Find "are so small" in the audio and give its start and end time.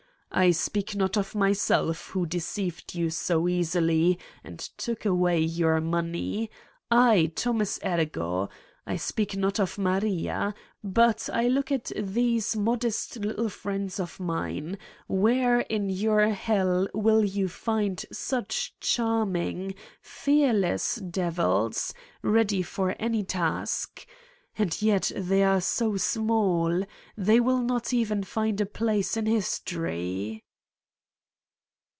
25.43-26.83